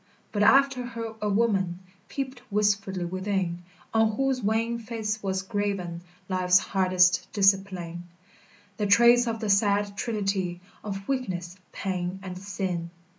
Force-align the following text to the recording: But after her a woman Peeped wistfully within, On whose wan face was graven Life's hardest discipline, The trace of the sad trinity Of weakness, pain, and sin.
But 0.31 0.41
after 0.41 0.83
her 0.83 1.13
a 1.21 1.29
woman 1.29 1.77
Peeped 2.09 2.41
wistfully 2.51 3.05
within, 3.05 3.61
On 3.93 4.13
whose 4.13 4.41
wan 4.41 4.79
face 4.79 5.21
was 5.21 5.43
graven 5.43 6.01
Life's 6.27 6.57
hardest 6.57 7.27
discipline, 7.33 8.05
The 8.77 8.87
trace 8.87 9.27
of 9.27 9.39
the 9.41 9.49
sad 9.51 9.95
trinity 9.95 10.59
Of 10.83 11.07
weakness, 11.07 11.55
pain, 11.71 12.19
and 12.23 12.35
sin. 12.35 12.89